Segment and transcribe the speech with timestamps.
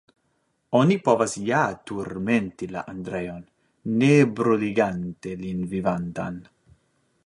[0.77, 1.59] Oni povas ja
[1.91, 3.45] turmenti la Andreon,
[4.01, 6.47] ne bruligante lin vivantan.